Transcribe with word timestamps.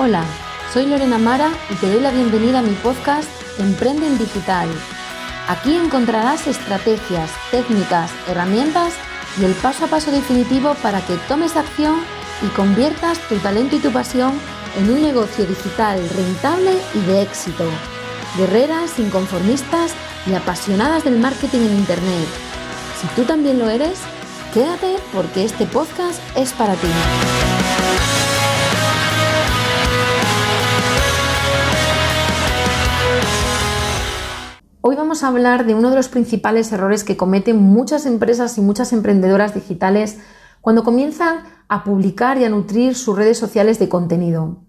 Hola, 0.00 0.22
soy 0.72 0.86
Lorena 0.86 1.18
Mara 1.18 1.50
y 1.68 1.74
te 1.74 1.90
doy 1.90 2.00
la 2.00 2.12
bienvenida 2.12 2.60
a 2.60 2.62
mi 2.62 2.72
podcast 2.74 3.28
Emprende 3.58 4.06
en 4.06 4.16
Digital. 4.16 4.68
Aquí 5.48 5.74
encontrarás 5.74 6.46
estrategias, 6.46 7.32
técnicas, 7.50 8.12
herramientas 8.28 8.94
y 9.40 9.44
el 9.44 9.54
paso 9.54 9.86
a 9.86 9.88
paso 9.88 10.12
definitivo 10.12 10.76
para 10.84 11.04
que 11.04 11.16
tomes 11.26 11.56
acción 11.56 11.96
y 12.42 12.46
conviertas 12.50 13.18
tu 13.28 13.38
talento 13.38 13.74
y 13.74 13.80
tu 13.80 13.90
pasión 13.90 14.34
en 14.76 14.88
un 14.88 15.02
negocio 15.02 15.44
digital 15.44 15.98
rentable 16.10 16.78
y 16.94 17.00
de 17.00 17.22
éxito. 17.22 17.64
Guerreras, 18.36 19.00
inconformistas 19.00 19.94
y 20.28 20.34
apasionadas 20.34 21.02
del 21.02 21.18
marketing 21.18 21.62
en 21.62 21.76
Internet. 21.76 22.28
Si 23.00 23.08
tú 23.16 23.24
también 23.24 23.58
lo 23.58 23.68
eres, 23.68 23.98
quédate 24.54 24.94
porque 25.12 25.44
este 25.44 25.66
podcast 25.66 26.20
es 26.36 26.52
para 26.52 26.74
ti. 26.74 26.88
Hoy 34.90 34.96
vamos 34.96 35.22
a 35.22 35.28
hablar 35.28 35.66
de 35.66 35.74
uno 35.74 35.90
de 35.90 35.96
los 35.96 36.08
principales 36.08 36.72
errores 36.72 37.04
que 37.04 37.18
cometen 37.18 37.58
muchas 37.58 38.06
empresas 38.06 38.56
y 38.56 38.62
muchas 38.62 38.94
emprendedoras 38.94 39.52
digitales 39.52 40.16
cuando 40.62 40.82
comienzan 40.82 41.40
a 41.68 41.84
publicar 41.84 42.38
y 42.38 42.46
a 42.46 42.48
nutrir 42.48 42.94
sus 42.94 43.14
redes 43.14 43.36
sociales 43.36 43.78
de 43.78 43.90
contenido. 43.90 44.62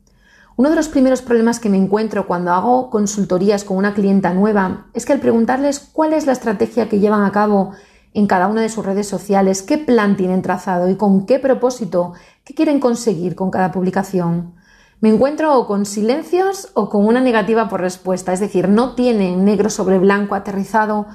Uno 0.58 0.72
de 0.72 0.76
los 0.76 0.90
primeros 0.90 1.22
problemas 1.22 1.62
que 1.62 1.70
me 1.70 1.78
encuentro 1.78 2.28
cuando 2.28 2.52
hago 2.52 2.90
consultorías 2.90 3.64
con 3.64 3.78
una 3.78 3.94
clienta 3.94 4.34
nueva 4.34 4.88
es 4.94 5.06
que 5.06 5.14
al 5.14 5.22
preguntarles 5.22 5.80
cuál 5.80 6.12
es 6.12 6.26
la 6.26 6.34
estrategia 6.34 6.90
que 6.90 7.00
llevan 7.00 7.24
a 7.24 7.32
cabo 7.32 7.72
en 8.14 8.28
cada 8.28 8.48
una 8.48 8.62
de 8.62 8.68
sus 8.68 8.86
redes 8.86 9.08
sociales, 9.08 9.62
qué 9.62 9.78
plan 9.78 10.18
tienen 10.18 10.42
trazado 10.42 10.90
y 10.90 10.98
con 10.98 11.28
qué 11.28 11.40
propósito, 11.40 12.12
qué 12.44 12.54
quieren 12.54 12.82
conseguir 12.82 13.36
con 13.36 13.52
cada 13.52 13.72
publicación, 13.72 14.59
me 15.02 15.10
encuentro 15.10 15.58
o 15.58 15.66
con 15.66 15.86
silencios 15.86 16.70
o 16.74 16.90
con 16.90 17.06
una 17.06 17.22
negativa 17.22 17.70
por 17.70 17.82
respuesta, 17.82 18.34
es 18.34 18.40
decir, 18.40 18.68
no 18.68 18.96
tienen 18.96 19.46
negro 19.46 19.70
sobre 19.70 19.98
blanco 19.98 20.36
aterrizado 20.36 21.08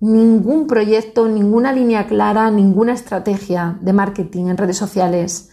ningún 0.00 0.66
proyecto, 0.66 1.28
ninguna 1.28 1.72
línea 1.72 2.06
clara, 2.06 2.50
ninguna 2.50 2.92
estrategia 2.92 3.78
de 3.80 3.92
marketing 3.92 4.46
en 4.46 4.56
redes 4.56 4.78
sociales. 4.78 5.50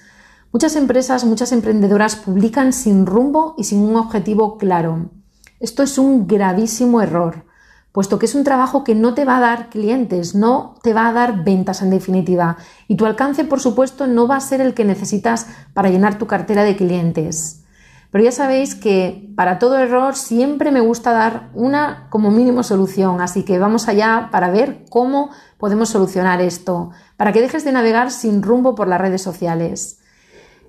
Muchas 0.54 0.76
empresas, 0.76 1.26
muchas 1.26 1.52
emprendedoras 1.52 2.16
publican 2.16 2.72
sin 2.72 3.06
rumbo 3.06 3.56
y 3.58 3.66
sin 3.66 3.80
un 3.80 3.98
objetivo 3.98 4.58
claro. 4.58 5.10
Esto 5.60 5.84
es 5.84 5.98
un 5.98 6.28
gravísimo 6.28 7.02
error, 7.02 7.46
puesto 7.92 8.20
que 8.20 8.28
es 8.28 8.36
un 8.36 8.44
trabajo 8.44 8.84
que 8.84 8.96
no 8.96 9.14
te 9.14 9.26
va 9.26 9.38
a 9.38 9.42
dar 9.42 9.70
clientes, 9.70 10.36
no 10.36 10.76
te 10.84 10.94
va 10.94 11.08
a 11.08 11.14
dar 11.14 11.44
ventas 11.44 11.82
en 11.82 11.90
definitiva, 11.90 12.58
y 12.88 12.96
tu 12.96 13.06
alcance, 13.06 13.44
por 13.44 13.60
supuesto, 13.60 14.08
no 14.08 14.28
va 14.28 14.38
a 14.38 14.42
ser 14.42 14.62
el 14.62 14.74
que 14.74 14.86
necesitas 14.86 15.48
para 15.74 15.90
llenar 15.90 16.18
tu 16.18 16.28
cartera 16.28 16.64
de 16.64 16.78
clientes. 16.78 17.57
Pero 18.12 18.24
ya 18.24 18.32
sabéis 18.32 18.76
que 18.76 19.30
para 19.36 19.60
todo 19.60 19.78
error 19.78 20.16
siempre 20.16 20.72
me 20.72 20.80
gusta 20.80 21.12
dar 21.12 21.50
una 21.54 22.08
como 22.10 22.32
mínimo 22.32 22.64
solución, 22.64 23.22
así 23.22 23.44
que 23.44 23.60
vamos 23.60 23.88
allá 23.88 24.30
para 24.32 24.50
ver 24.50 24.86
cómo 24.90 25.30
podemos 25.58 25.90
solucionar 25.90 26.42
esto, 26.42 26.92
para 27.18 27.34
que 27.34 27.42
dejes 27.42 27.66
de 27.66 27.74
navegar 27.74 28.12
sin 28.12 28.42
rumbo 28.42 28.76
por 28.76 28.88
las 28.88 29.02
redes 29.02 29.22
sociales. 29.22 30.00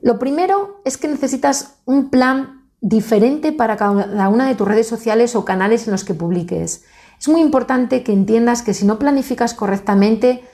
Lo 0.02 0.18
primero 0.18 0.80
es 0.84 0.96
que 0.96 1.08
necesitas 1.08 1.80
un 1.84 2.10
plan 2.10 2.68
diferente 2.80 3.52
para 3.52 3.76
cada 3.76 4.28
una 4.28 4.46
de 4.46 4.54
tus 4.54 4.68
redes 4.68 4.86
sociales 4.86 5.34
o 5.34 5.44
canales 5.44 5.86
en 5.86 5.92
los 5.92 6.04
que 6.04 6.14
publiques. 6.14 6.84
Es 7.18 7.28
muy 7.28 7.40
importante 7.40 8.02
que 8.04 8.12
entiendas 8.12 8.62
que 8.62 8.74
si 8.74 8.86
no 8.86 8.98
planificas 8.98 9.54
correctamente, 9.54 10.44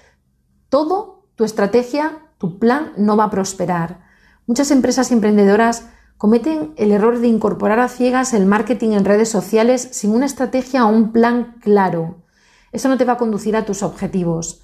todo 0.70 1.26
tu 1.34 1.44
estrategia, 1.44 2.18
tu 2.38 2.58
plan 2.58 2.92
no 2.96 3.16
va 3.16 3.24
a 3.24 3.30
prosperar. 3.30 4.00
Muchas 4.46 4.70
empresas 4.70 5.12
emprendedoras 5.12 5.88
cometen 6.18 6.72
el 6.76 6.92
error 6.92 7.18
de 7.18 7.28
incorporar 7.28 7.80
a 7.80 7.88
ciegas 7.88 8.34
el 8.34 8.46
marketing 8.46 8.90
en 8.90 9.04
redes 9.04 9.28
sociales 9.28 9.88
sin 9.92 10.10
una 10.10 10.26
estrategia 10.26 10.86
o 10.86 10.90
un 10.90 11.12
plan 11.12 11.56
claro. 11.60 12.22
Eso 12.72 12.88
no 12.88 12.96
te 12.96 13.04
va 13.04 13.14
a 13.14 13.18
conducir 13.18 13.56
a 13.56 13.64
tus 13.64 13.82
objetivos. 13.82 14.62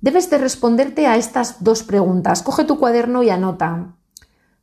Debes 0.00 0.30
de 0.30 0.38
responderte 0.38 1.06
a 1.06 1.16
estas 1.16 1.62
dos 1.62 1.82
preguntas. 1.82 2.42
Coge 2.42 2.64
tu 2.64 2.78
cuaderno 2.78 3.22
y 3.22 3.30
anota. 3.30 3.94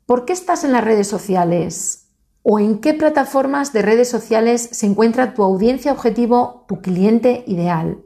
¿Por 0.06 0.26
qué 0.26 0.34
estás 0.34 0.64
en 0.64 0.72
las 0.72 0.84
redes 0.84 1.08
sociales? 1.08 2.08
¿O 2.42 2.60
en 2.60 2.80
qué 2.80 2.94
plataformas 2.94 3.74
de 3.74 3.82
redes 3.82 4.10
sociales 4.10 4.70
se 4.72 4.86
encuentra 4.86 5.34
tu 5.34 5.44
audiencia 5.44 5.92
objetivo, 5.92 6.66
tu 6.68 6.82
cliente 6.82 7.44
ideal? 7.48 8.04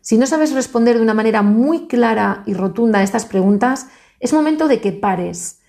Si 0.00 0.18
no 0.18 0.26
sabes 0.26 0.52
responder 0.52 0.96
de 0.96 1.02
una 1.02 1.14
manera 1.14 1.42
muy 1.42 1.88
clara 1.88 2.42
y 2.46 2.54
rotunda 2.54 2.98
a 2.98 3.02
estas 3.02 3.24
preguntas, 3.24 3.86
es 4.20 4.32
momento 4.32 4.68
de 4.68 4.80
que 4.80 4.92
pares 4.92 5.61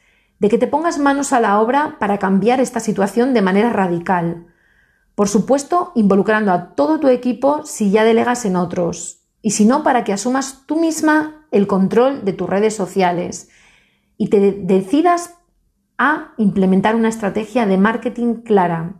de 0.44 0.50
que 0.50 0.58
te 0.58 0.68
pongas 0.68 1.00
manos 1.00 1.32
a 1.32 1.40
la 1.40 1.62
obra 1.62 1.96
para 2.02 2.18
cambiar 2.18 2.60
esta 2.60 2.82
situación 2.82 3.34
de 3.34 3.42
manera 3.42 3.70
radical. 3.70 4.46
Por 5.16 5.30
supuesto, 5.30 5.94
involucrando 5.96 6.52
a 6.52 6.76
todo 6.76 7.00
tu 7.00 7.08
equipo 7.08 7.64
si 7.64 7.92
ya 7.92 8.04
delegas 8.04 8.44
en 8.44 8.58
otros, 8.58 9.22
y 9.42 9.52
si 9.52 9.64
no, 9.64 9.84
para 9.84 10.04
que 10.04 10.12
asumas 10.12 10.64
tú 10.66 10.76
misma 10.76 11.48
el 11.52 11.66
control 11.66 12.26
de 12.26 12.34
tus 12.34 12.50
redes 12.50 12.76
sociales 12.76 13.52
y 14.18 14.28
te 14.28 14.52
decidas 14.52 15.34
a 15.98 16.34
implementar 16.36 16.96
una 16.96 17.08
estrategia 17.08 17.66
de 17.66 17.78
marketing 17.78 18.42
clara. 18.42 18.96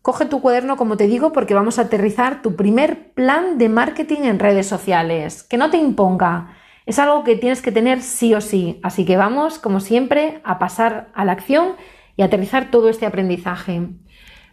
Coge 0.00 0.24
tu 0.24 0.40
cuaderno, 0.40 0.78
como 0.78 0.96
te 0.96 1.08
digo, 1.08 1.30
porque 1.30 1.52
vamos 1.52 1.78
a 1.78 1.82
aterrizar 1.82 2.40
tu 2.40 2.56
primer 2.56 3.12
plan 3.12 3.58
de 3.58 3.68
marketing 3.68 4.22
en 4.22 4.38
redes 4.38 4.66
sociales. 4.66 5.42
Que 5.42 5.58
no 5.58 5.68
te 5.68 5.76
imponga, 5.76 6.56
es 6.88 6.98
algo 6.98 7.22
que 7.22 7.36
tienes 7.36 7.60
que 7.60 7.70
tener 7.70 8.00
sí 8.00 8.32
o 8.32 8.40
sí, 8.40 8.80
así 8.82 9.04
que 9.04 9.18
vamos, 9.18 9.58
como 9.58 9.78
siempre, 9.78 10.40
a 10.42 10.58
pasar 10.58 11.10
a 11.12 11.26
la 11.26 11.32
acción 11.32 11.72
y 12.16 12.22
aterrizar 12.22 12.70
todo 12.70 12.88
este 12.88 13.04
aprendizaje. 13.04 13.90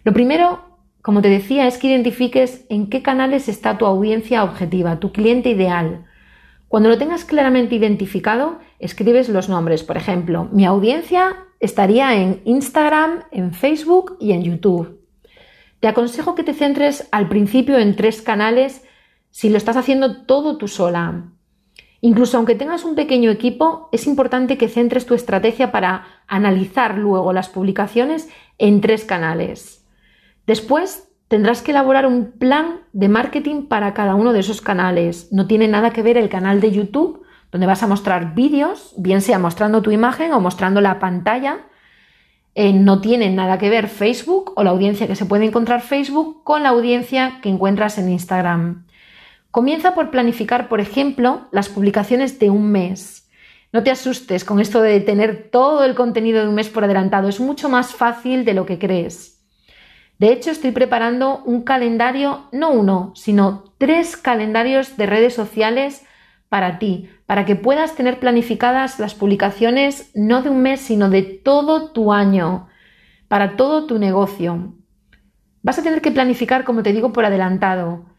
Lo 0.04 0.12
primero, 0.12 0.60
como 1.02 1.22
te 1.22 1.30
decía, 1.30 1.66
es 1.66 1.78
que 1.78 1.88
identifiques 1.88 2.66
en 2.68 2.90
qué 2.90 3.02
canales 3.02 3.48
está 3.48 3.78
tu 3.78 3.86
audiencia 3.86 4.44
objetiva, 4.44 5.00
tu 5.00 5.14
cliente 5.14 5.52
ideal. 5.52 6.08
Cuando 6.68 6.90
lo 6.90 6.98
tengas 6.98 7.24
claramente 7.24 7.76
identificado, 7.76 8.60
escribes 8.80 9.30
los 9.30 9.48
nombres. 9.48 9.84
Por 9.84 9.96
ejemplo, 9.96 10.50
mi 10.52 10.66
audiencia 10.66 11.38
estaría 11.62 12.22
en 12.22 12.42
Instagram, 12.44 13.24
en 13.32 13.54
Facebook 13.54 14.18
y 14.20 14.34
en 14.34 14.44
YouTube. 14.44 15.00
Te 15.80 15.88
aconsejo 15.88 16.36
que 16.36 16.44
te 16.44 16.54
centres 16.54 17.08
al 17.14 17.30
principio 17.30 17.78
en 17.78 17.96
tres 17.96 18.22
canales 18.22 18.84
si 19.32 19.48
lo 19.50 19.56
estás 19.56 19.78
haciendo 19.78 20.26
todo 20.26 20.58
tú 20.58 20.68
sola. 20.68 21.32
Incluso 22.06 22.38
aunque 22.38 22.54
tengas 22.54 22.84
un 22.84 22.94
pequeño 22.94 23.32
equipo, 23.32 23.90
es 23.92 24.06
importante 24.06 24.60
que 24.60 24.68
centres 24.68 25.08
tu 25.08 25.16
estrategia 25.16 25.72
para 25.72 26.06
analizar 26.28 27.00
luego 27.00 27.34
las 27.34 27.50
publicaciones 27.50 28.30
en 28.60 28.80
tres 28.80 29.06
canales. 29.06 29.84
Después 30.46 31.10
tendrás 31.30 31.64
que 31.64 31.72
elaborar 31.72 32.06
un 32.06 32.34
plan 32.34 32.82
de 32.94 33.10
marketing 33.10 33.64
para 33.64 33.96
cada 33.96 34.14
uno 34.14 34.34
de 34.34 34.42
esos 34.42 34.62
canales. 34.62 35.30
No 35.32 35.48
tiene 35.48 35.68
nada 35.68 35.90
que 35.90 36.04
ver 36.04 36.18
el 36.18 36.30
canal 36.30 36.62
de 36.62 36.72
YouTube, 36.72 37.24
donde 37.52 37.66
vas 37.66 37.82
a 37.82 37.88
mostrar 37.88 38.36
vídeos, 38.36 38.94
bien 39.00 39.22
sea 39.22 39.40
mostrando 39.40 39.82
tu 39.82 39.90
imagen 39.90 40.32
o 40.32 40.40
mostrando 40.40 40.82
la 40.82 41.00
pantalla. 41.00 41.62
Eh, 42.54 42.72
no 42.72 43.02
tiene 43.02 43.32
nada 43.32 43.58
que 43.58 43.72
ver 43.72 43.88
Facebook 43.88 44.54
o 44.56 44.64
la 44.64 44.70
audiencia 44.70 45.08
que 45.08 45.16
se 45.16 45.26
puede 45.26 45.46
encontrar 45.46 45.82
Facebook 45.82 46.44
con 46.44 46.62
la 46.62 46.70
audiencia 46.70 47.40
que 47.42 47.50
encuentras 47.50 47.98
en 47.98 48.10
Instagram. 48.12 48.85
Comienza 49.56 49.96
por 49.96 50.12
planificar, 50.12 50.68
por 50.68 50.82
ejemplo, 50.82 51.48
las 51.54 51.70
publicaciones 51.70 52.40
de 52.40 52.50
un 52.50 52.74
mes. 52.74 53.30
No 53.72 53.84
te 53.84 53.90
asustes 53.90 54.44
con 54.44 54.60
esto 54.60 54.82
de 54.82 55.00
tener 55.00 55.50
todo 55.50 55.86
el 55.86 55.96
contenido 55.96 56.42
de 56.42 56.50
un 56.50 56.56
mes 56.56 56.68
por 56.68 56.84
adelantado, 56.84 57.30
es 57.30 57.40
mucho 57.40 57.70
más 57.70 57.96
fácil 57.96 58.44
de 58.44 58.54
lo 58.54 58.66
que 58.66 58.78
crees. 58.78 59.46
De 60.20 60.34
hecho, 60.34 60.52
estoy 60.52 60.72
preparando 60.72 61.42
un 61.46 61.62
calendario, 61.62 62.50
no 62.52 62.72
uno, 62.72 63.14
sino 63.16 63.74
tres 63.78 64.18
calendarios 64.18 64.98
de 64.98 65.06
redes 65.06 65.34
sociales 65.34 66.06
para 66.50 66.78
ti, 66.78 67.08
para 67.26 67.46
que 67.46 67.56
puedas 67.56 67.96
tener 67.96 68.20
planificadas 68.20 69.00
las 69.00 69.16
publicaciones 69.16 70.12
no 70.16 70.42
de 70.42 70.50
un 70.50 70.64
mes, 70.64 70.82
sino 70.82 71.10
de 71.10 71.22
todo 71.22 71.92
tu 71.94 72.12
año, 72.12 72.68
para 73.30 73.56
todo 73.56 73.86
tu 73.86 74.00
negocio. 74.00 74.74
Vas 75.62 75.80
a 75.80 75.84
tener 75.84 76.02
que 76.02 76.12
planificar, 76.12 76.66
como 76.66 76.84
te 76.84 76.92
digo, 76.92 77.14
por 77.14 77.24
adelantado. 77.24 78.15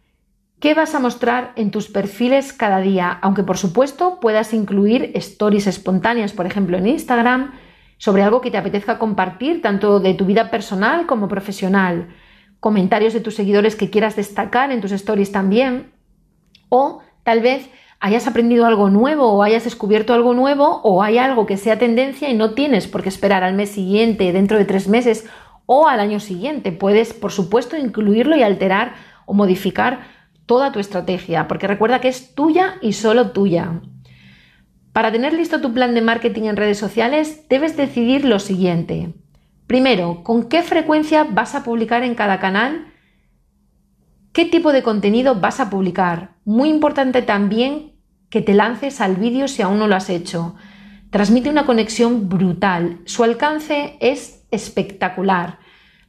¿Qué 0.58 0.72
vas 0.72 0.94
a 0.94 1.00
mostrar 1.00 1.52
en 1.56 1.70
tus 1.70 1.88
perfiles 1.88 2.54
cada 2.54 2.80
día? 2.80 3.18
Aunque 3.20 3.42
por 3.42 3.58
supuesto 3.58 4.20
puedas 4.20 4.54
incluir 4.54 5.10
stories 5.14 5.66
espontáneas, 5.66 6.32
por 6.32 6.46
ejemplo 6.46 6.78
en 6.78 6.86
Instagram, 6.86 7.52
sobre 7.98 8.22
algo 8.22 8.40
que 8.40 8.50
te 8.50 8.56
apetezca 8.56 8.98
compartir, 8.98 9.60
tanto 9.60 10.00
de 10.00 10.14
tu 10.14 10.24
vida 10.24 10.50
personal 10.50 11.06
como 11.06 11.28
profesional, 11.28 12.08
comentarios 12.58 13.12
de 13.12 13.20
tus 13.20 13.34
seguidores 13.34 13.76
que 13.76 13.90
quieras 13.90 14.16
destacar 14.16 14.72
en 14.72 14.80
tus 14.80 14.92
stories 14.92 15.30
también, 15.30 15.92
o 16.70 17.02
tal 17.22 17.40
vez 17.40 17.68
hayas 18.00 18.26
aprendido 18.26 18.64
algo 18.64 18.88
nuevo 18.88 19.32
o 19.32 19.42
hayas 19.42 19.64
descubierto 19.64 20.14
algo 20.14 20.32
nuevo 20.32 20.80
o 20.84 21.02
hay 21.02 21.18
algo 21.18 21.44
que 21.44 21.58
sea 21.58 21.78
tendencia 21.78 22.30
y 22.30 22.34
no 22.34 22.54
tienes 22.54 22.86
por 22.86 23.02
qué 23.02 23.10
esperar 23.10 23.44
al 23.44 23.54
mes 23.54 23.70
siguiente, 23.70 24.32
dentro 24.32 24.56
de 24.56 24.64
tres 24.64 24.88
meses 24.88 25.28
o 25.66 25.86
al 25.86 26.00
año 26.00 26.18
siguiente. 26.18 26.72
Puedes, 26.72 27.12
por 27.12 27.30
supuesto, 27.30 27.76
incluirlo 27.76 28.36
y 28.36 28.42
alterar 28.42 28.94
o 29.26 29.34
modificar 29.34 30.15
toda 30.46 30.72
tu 30.72 30.78
estrategia, 30.78 31.48
porque 31.48 31.66
recuerda 31.66 32.00
que 32.00 32.08
es 32.08 32.34
tuya 32.34 32.76
y 32.80 32.92
solo 32.94 33.32
tuya. 33.32 33.80
Para 34.92 35.12
tener 35.12 35.34
listo 35.34 35.60
tu 35.60 35.74
plan 35.74 35.94
de 35.94 36.00
marketing 36.00 36.44
en 36.44 36.56
redes 36.56 36.78
sociales, 36.78 37.46
debes 37.50 37.76
decidir 37.76 38.24
lo 38.24 38.38
siguiente. 38.38 39.14
Primero, 39.66 40.22
¿con 40.22 40.48
qué 40.48 40.62
frecuencia 40.62 41.24
vas 41.24 41.54
a 41.54 41.64
publicar 41.64 42.02
en 42.04 42.14
cada 42.14 42.38
canal? 42.38 42.86
¿Qué 44.32 44.44
tipo 44.44 44.72
de 44.72 44.82
contenido 44.82 45.34
vas 45.40 45.60
a 45.60 45.70
publicar? 45.70 46.36
Muy 46.44 46.68
importante 46.68 47.22
también 47.22 47.92
que 48.30 48.40
te 48.40 48.54
lances 48.54 49.00
al 49.00 49.16
vídeo 49.16 49.48
si 49.48 49.62
aún 49.62 49.78
no 49.78 49.88
lo 49.88 49.96
has 49.96 50.08
hecho. 50.08 50.54
Transmite 51.10 51.50
una 51.50 51.66
conexión 51.66 52.28
brutal. 52.28 53.00
Su 53.06 53.24
alcance 53.24 53.96
es 54.00 54.46
espectacular. 54.50 55.58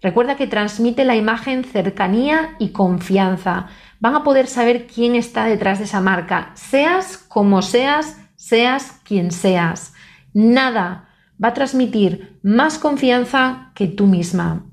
Recuerda 0.02 0.36
que 0.36 0.48
transmite 0.48 1.06
la 1.06 1.16
imagen 1.16 1.64
cercanía 1.64 2.56
y 2.60 2.70
confianza. 2.70 3.68
Van 4.00 4.16
a 4.16 4.24
poder 4.24 4.48
saber 4.48 4.86
quién 4.86 5.16
está 5.16 5.46
detrás 5.46 5.80
de 5.80 5.86
esa 5.86 6.02
marca, 6.02 6.52
seas 6.54 7.18
como 7.18 7.62
seas, 7.62 8.18
seas 8.36 9.02
quien 9.04 9.32
seas. 9.32 9.94
Nada 10.34 11.10
va 11.44 11.50
a 11.50 11.54
transmitir 11.54 12.40
más 12.44 12.78
confianza 12.78 13.72
que 13.74 13.88
tú 13.88 14.06
misma. 14.06 14.66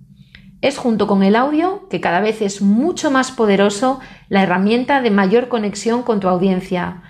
Es 0.61 0.79
junto 0.79 1.06
con 1.06 1.23
el 1.23 1.37
audio, 1.37 1.88
que 1.88 2.00
cada 2.00 2.21
vez 2.21 2.41
es 2.41 2.62
mucho 2.62 3.11
más 3.11 3.31
poderoso, 3.31 4.00
la 4.29 4.43
herramienta 4.43 5.03
de 5.03 5.11
mayor 5.11 5.49
conexión 5.49 6.03
con 6.03 6.21
tu 6.21 6.29
audiencia. 6.29 7.03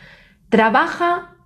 Trabaja 0.48 1.36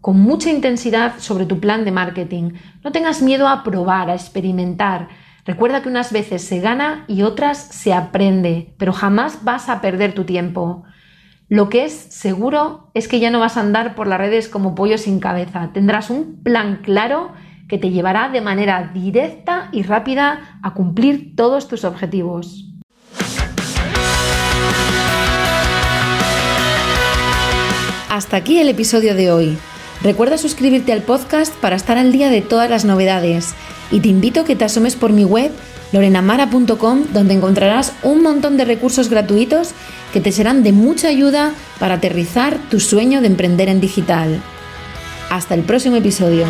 con 0.00 0.20
mucha 0.20 0.50
intensidad 0.50 1.14
sobre 1.18 1.46
tu 1.46 1.60
plan 1.60 1.84
de 1.84 1.92
marketing. 1.92 2.52
No 2.84 2.92
tengas 2.92 3.22
miedo 3.22 3.48
a 3.48 3.62
probar, 3.62 4.10
a 4.10 4.14
experimentar. 4.14 5.08
Recuerda 5.44 5.82
que 5.82 5.88
unas 5.88 6.12
veces 6.12 6.44
se 6.44 6.60
gana 6.60 7.04
y 7.08 7.22
otras 7.22 7.58
se 7.58 7.92
aprende, 7.92 8.74
pero 8.78 8.92
jamás 8.92 9.42
vas 9.42 9.68
a 9.68 9.80
perder 9.80 10.14
tu 10.14 10.24
tiempo. 10.24 10.84
Lo 11.48 11.68
que 11.68 11.84
es 11.84 11.92
seguro 11.92 12.90
es 12.94 13.08
que 13.08 13.18
ya 13.18 13.30
no 13.30 13.40
vas 13.40 13.56
a 13.56 13.60
andar 13.60 13.96
por 13.96 14.06
las 14.06 14.18
redes 14.18 14.48
como 14.48 14.76
pollo 14.76 14.98
sin 14.98 15.18
cabeza. 15.18 15.70
Tendrás 15.74 16.10
un 16.10 16.42
plan 16.44 16.80
claro 16.84 17.32
que 17.68 17.76
te 17.76 17.90
llevará 17.90 18.28
de 18.28 18.40
manera 18.40 18.92
directa 18.94 19.68
y 19.72 19.82
rápida 19.82 20.60
a 20.62 20.74
cumplir 20.74 21.34
todos 21.34 21.66
tus 21.66 21.84
objetivos. 21.84 22.68
Hasta 28.08 28.36
aquí 28.36 28.60
el 28.60 28.68
episodio 28.68 29.16
de 29.16 29.32
hoy. 29.32 29.58
Recuerda 30.02 30.36
suscribirte 30.36 30.92
al 30.92 31.02
podcast 31.02 31.54
para 31.54 31.76
estar 31.76 31.96
al 31.96 32.10
día 32.10 32.28
de 32.28 32.40
todas 32.40 32.68
las 32.68 32.84
novedades 32.84 33.54
y 33.92 34.00
te 34.00 34.08
invito 34.08 34.40
a 34.40 34.44
que 34.44 34.56
te 34.56 34.64
asomes 34.64 34.96
por 34.96 35.12
mi 35.12 35.24
web 35.24 35.52
lorenamara.com 35.92 37.04
donde 37.12 37.34
encontrarás 37.34 37.92
un 38.02 38.22
montón 38.22 38.56
de 38.56 38.64
recursos 38.64 39.08
gratuitos 39.08 39.70
que 40.12 40.20
te 40.20 40.32
serán 40.32 40.64
de 40.64 40.72
mucha 40.72 41.08
ayuda 41.08 41.52
para 41.78 41.94
aterrizar 41.94 42.58
tu 42.70 42.80
sueño 42.80 43.20
de 43.20 43.28
emprender 43.28 43.68
en 43.68 43.80
digital. 43.80 44.42
Hasta 45.30 45.54
el 45.54 45.62
próximo 45.62 45.96
episodio. 45.96 46.46